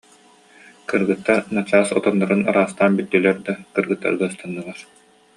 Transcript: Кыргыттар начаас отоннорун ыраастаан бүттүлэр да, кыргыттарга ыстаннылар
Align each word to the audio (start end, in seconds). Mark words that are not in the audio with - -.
Кыргыттар 0.91 1.43
начаас 1.57 1.89
отоннорун 1.99 2.41
ыраастаан 2.53 2.91
бүттүлэр 2.99 3.37
да, 3.45 3.53
кыргыттарга 3.75 4.25
ыстаннылар 4.31 4.79